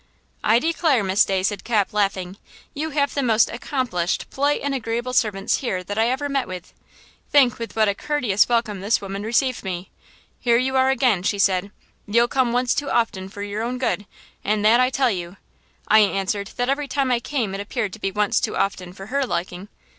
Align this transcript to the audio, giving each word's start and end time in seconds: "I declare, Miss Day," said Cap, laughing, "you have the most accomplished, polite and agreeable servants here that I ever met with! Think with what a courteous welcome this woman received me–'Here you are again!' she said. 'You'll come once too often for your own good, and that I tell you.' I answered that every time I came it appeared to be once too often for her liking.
"I 0.43 0.57
declare, 0.57 1.03
Miss 1.03 1.23
Day," 1.23 1.43
said 1.43 1.63
Cap, 1.63 1.93
laughing, 1.93 2.37
"you 2.73 2.89
have 2.89 3.13
the 3.13 3.21
most 3.21 3.51
accomplished, 3.51 4.31
polite 4.31 4.61
and 4.63 4.73
agreeable 4.73 5.13
servants 5.13 5.57
here 5.57 5.83
that 5.83 5.99
I 5.99 6.09
ever 6.09 6.27
met 6.27 6.47
with! 6.47 6.73
Think 7.29 7.59
with 7.59 7.75
what 7.75 7.87
a 7.87 7.93
courteous 7.93 8.49
welcome 8.49 8.81
this 8.81 8.99
woman 8.99 9.21
received 9.21 9.63
me–'Here 9.63 10.57
you 10.57 10.75
are 10.75 10.89
again!' 10.89 11.21
she 11.21 11.37
said. 11.37 11.69
'You'll 12.07 12.27
come 12.27 12.51
once 12.51 12.73
too 12.73 12.89
often 12.89 13.29
for 13.29 13.43
your 13.43 13.61
own 13.61 13.77
good, 13.77 14.07
and 14.43 14.65
that 14.65 14.79
I 14.79 14.89
tell 14.89 15.11
you.' 15.11 15.37
I 15.87 15.99
answered 15.99 16.47
that 16.57 16.67
every 16.67 16.87
time 16.87 17.11
I 17.11 17.19
came 17.19 17.53
it 17.53 17.61
appeared 17.61 17.93
to 17.93 17.99
be 17.99 18.09
once 18.09 18.39
too 18.39 18.57
often 18.57 18.93
for 18.93 19.05
her 19.05 19.23
liking. 19.23 19.67